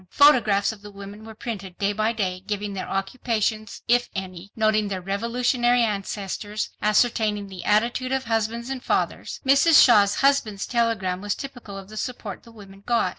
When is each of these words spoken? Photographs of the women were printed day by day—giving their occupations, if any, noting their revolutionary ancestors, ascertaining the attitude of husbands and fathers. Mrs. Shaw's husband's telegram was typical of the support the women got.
Photographs 0.09 0.71
of 0.71 0.81
the 0.81 0.89
women 0.89 1.23
were 1.25 1.35
printed 1.35 1.77
day 1.77 1.93
by 1.93 2.11
day—giving 2.11 2.73
their 2.73 2.89
occupations, 2.89 3.83
if 3.87 4.09
any, 4.15 4.51
noting 4.55 4.87
their 4.87 4.99
revolutionary 4.99 5.83
ancestors, 5.83 6.71
ascertaining 6.81 7.49
the 7.49 7.63
attitude 7.63 8.11
of 8.11 8.23
husbands 8.23 8.71
and 8.71 8.83
fathers. 8.83 9.39
Mrs. 9.45 9.79
Shaw's 9.85 10.15
husband's 10.15 10.65
telegram 10.65 11.21
was 11.21 11.35
typical 11.35 11.77
of 11.77 11.87
the 11.87 11.97
support 11.97 12.41
the 12.41 12.51
women 12.51 12.81
got. 12.83 13.09